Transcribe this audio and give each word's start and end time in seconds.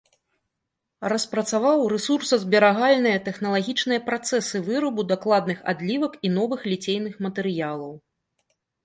Распрацаваў 1.11 1.79
рэсурсазберагальныя 1.93 3.17
тэхналагічныя 3.27 4.01
працэсы 4.07 4.57
вырабу 4.69 5.01
дакладных 5.13 5.59
адлівак 5.75 6.17
і 6.29 6.33
новых 6.39 6.65
ліцейных 6.73 7.13
матэрыялаў. 7.27 7.93